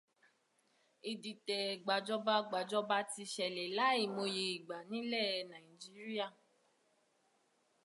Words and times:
Ìdìtẹ̀gbàjọba 1.11 2.35
gbàjọba 2.49 2.97
ti 3.11 3.23
ṣẹlẹ̀ 3.33 3.69
láìmọye 3.77 4.43
ìgbà 4.55 4.77
nílè 4.89 5.23
Nàíjíríà. 5.49 6.27